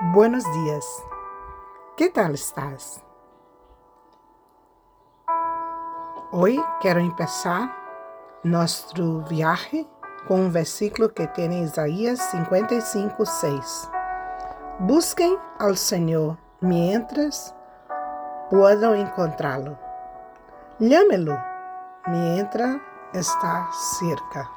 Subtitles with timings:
[0.00, 1.04] Buenos días.
[1.96, 3.02] ¿Qué tal estás?
[6.30, 7.74] Hoy quiero empezar
[8.44, 9.88] nuestro viaje
[10.28, 13.90] con un versículo que tiene Isaías 55, 6.
[14.78, 17.56] Busquen al Señor mientras
[18.50, 19.76] puedan encontrarlo.
[20.78, 21.36] Llámelo
[22.06, 22.76] mientras
[23.14, 23.68] está
[23.98, 24.48] cerca.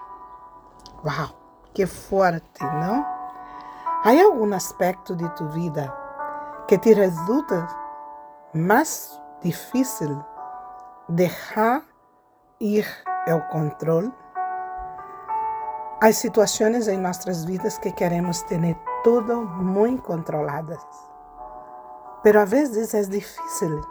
[1.02, 1.36] ¡Wow!
[1.74, 3.11] ¡Qué fuerte, ¿no?
[4.04, 5.94] Há algum aspecto de tu vida
[6.68, 7.68] que te resulta
[8.52, 10.26] mais difícil
[11.08, 11.84] deixar
[12.60, 12.84] ir
[13.28, 14.12] o controle?
[16.02, 20.84] Há situações em nossas vidas que queremos ter tudo muito controladas.
[22.24, 23.82] Pero a vezes é difícil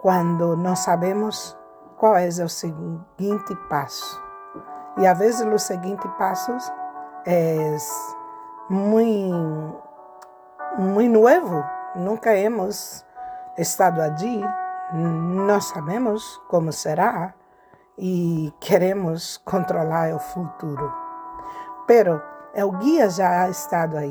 [0.00, 1.56] quando não sabemos
[1.96, 4.20] qual é o seguinte passo.
[4.98, 6.68] E a vezes os seguintes passos
[7.24, 7.76] é
[8.68, 9.32] muy,
[10.78, 11.64] muy nuevo.
[11.94, 13.04] Nunca hemos
[13.56, 14.44] estado allí,
[14.92, 17.34] no sabemos como será
[17.96, 20.92] e queremos controlar o futuro.
[21.86, 22.22] Pero
[22.54, 24.10] o guia já ha estado aí,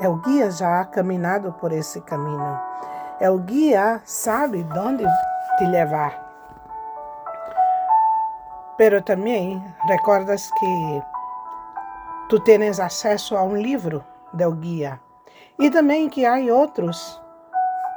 [0.00, 2.60] o guia já ha caminhado por esse caminho,
[3.20, 5.04] o guia sabe onde
[5.58, 6.24] te levar.
[8.78, 11.02] Pero também recordas que
[12.28, 15.00] tu tens acesso a um livro do guia.
[15.58, 17.20] E também que há outros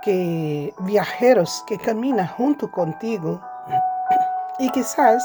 [0.04, 3.42] que viajeros que caminham junto contigo
[4.60, 5.24] e quizás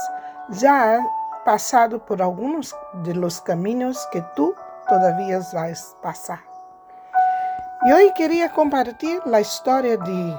[0.50, 0.98] já
[1.44, 4.54] passado por alguns de los caminhos que tu
[4.88, 6.42] todavía vais passar.
[7.84, 10.34] E hoje queria compartilhar a história de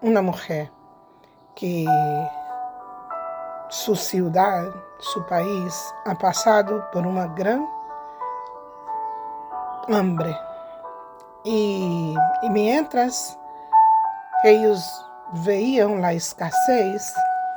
[0.00, 0.70] uma mulher
[1.54, 1.84] que
[3.68, 7.66] sua cidade, seu país, ha passado por uma grande
[9.88, 10.36] hambre.
[11.44, 13.38] E, e mientras
[14.44, 14.82] eles
[15.32, 17.12] veían a escassez,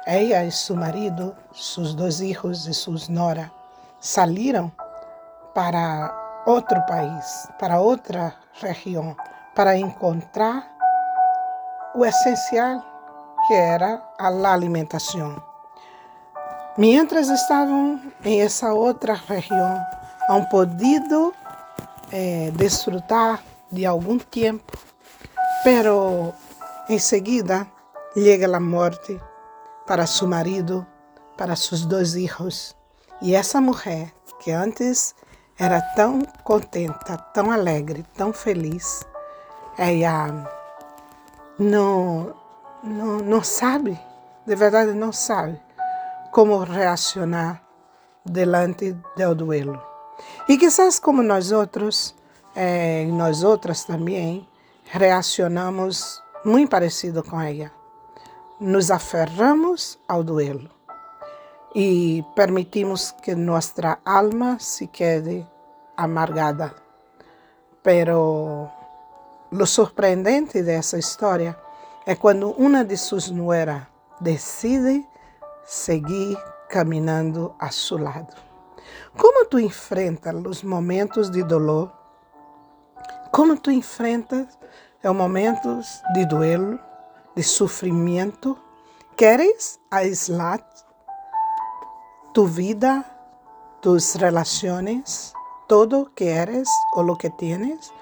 [0.05, 3.51] ela e seu marido, seus dois filhos e suas nora
[3.99, 4.71] saíram
[5.53, 6.13] para
[6.45, 9.15] outro país, para outra região,
[9.55, 10.67] para encontrar
[11.95, 12.83] o essencial
[13.47, 15.41] que era a alimentação.
[16.77, 19.81] Mientras estavam em essa outra região,
[20.29, 21.33] han podido
[22.11, 24.77] eh, desfrutar de algum tempo,
[25.63, 26.33] pero
[26.87, 27.67] em seguida
[28.13, 29.19] chega a morte
[29.85, 30.85] para seu marido,
[31.37, 32.75] para seus dois filhos.
[33.21, 35.15] E essa mulher, que antes
[35.57, 39.05] era tão contenta, tão alegre, tão feliz,
[39.77, 40.49] ela
[41.57, 42.33] não,
[42.83, 43.99] não, não sabe,
[44.45, 45.59] de verdade não sabe
[46.31, 47.61] como reaccionar
[48.25, 49.94] delante do duelo.
[50.47, 52.15] E quizás como nós outros,
[52.55, 54.47] eh, nós outras também,
[54.85, 57.71] reacionamos muito parecido com ela.
[58.59, 60.69] Nos aferramos ao duelo
[61.73, 65.45] e permitimos que nossa alma se quede
[65.97, 66.73] amargada.
[67.83, 68.69] Pero
[69.51, 71.57] lo surpreendente dessa história
[72.05, 73.83] é quando uma de suas nueras
[74.21, 75.05] decide
[75.65, 76.37] seguir
[76.69, 78.33] caminhando a seu lado.
[79.17, 81.91] Como tu enfrentas os momentos de dolor?
[83.31, 84.57] Como tu enfrentas
[85.03, 86.79] os momentos de duelo,
[87.35, 88.57] de sofrimento?
[89.15, 90.59] Queres aislar
[92.33, 93.05] tu vida,
[93.81, 95.33] tus relações,
[95.67, 97.93] todo que eres ou lo que tienes?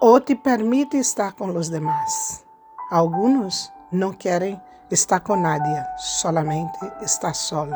[0.00, 2.44] Ou te permite estar com os demás?
[2.90, 4.60] Alguns não querem
[4.90, 7.74] estar com nadie, solamente estar solo.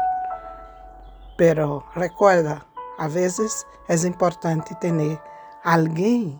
[1.40, 2.60] Pero recuerda,
[2.98, 4.92] a vezes é importante ter
[5.64, 6.38] alguém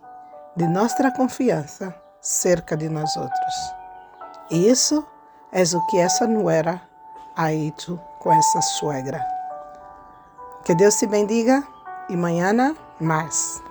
[0.54, 3.54] de nossa confiança cerca de nós outros.
[4.50, 5.02] E isso
[5.52, 6.82] é o que essa nuera
[7.34, 9.26] ha hecho com essa suegra.
[10.66, 11.66] Que Deus te bendiga
[12.10, 13.62] e amanhã mais.